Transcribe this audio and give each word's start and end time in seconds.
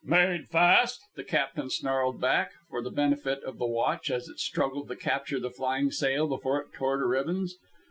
"Made 0.03 0.47
fast?" 0.47 0.99
the 1.13 1.23
Captain 1.23 1.69
snarled 1.69 2.19
back, 2.19 2.53
for 2.71 2.81
the 2.81 2.89
benefit 2.89 3.43
of 3.43 3.59
the 3.59 3.67
watch 3.67 4.09
as 4.09 4.27
it 4.29 4.39
struggled 4.39 4.87
to 4.89 4.95
capture 4.95 5.39
the 5.39 5.51
flying 5.51 5.91
sail 5.91 6.27
before 6.27 6.59
it 6.59 6.73
tore 6.73 6.97
to 6.97 7.05
ribbons. 7.05 7.55